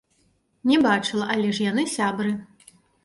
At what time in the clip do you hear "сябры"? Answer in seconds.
1.95-2.31